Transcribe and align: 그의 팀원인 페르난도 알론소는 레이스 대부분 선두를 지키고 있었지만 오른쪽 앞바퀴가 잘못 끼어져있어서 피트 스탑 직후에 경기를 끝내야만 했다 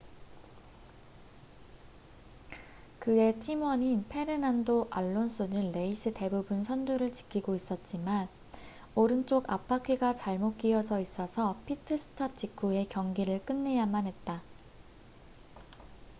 그의 2.97 3.37
팀원인 3.37 4.03
페르난도 4.09 4.87
알론소는 4.89 5.73
레이스 5.73 6.11
대부분 6.11 6.63
선두를 6.63 7.13
지키고 7.13 7.53
있었지만 7.53 8.27
오른쪽 8.95 9.47
앞바퀴가 9.53 10.15
잘못 10.15 10.57
끼어져있어서 10.57 11.59
피트 11.67 11.99
스탑 11.99 12.35
직후에 12.35 12.85
경기를 12.89 13.45
끝내야만 13.45 14.07
했다 14.07 14.41